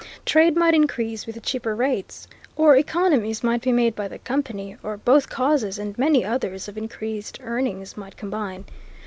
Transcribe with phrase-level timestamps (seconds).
[0.25, 4.97] Trade might increase with cheaper rates, or economies might be made by the company, or
[4.97, 8.65] both causes and many others of increased earnings might combine.